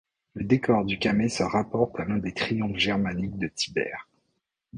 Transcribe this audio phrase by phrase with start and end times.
[0.33, 4.09] Le décor du camée se rapporte à l'un des triomphes germaniques de Tibère.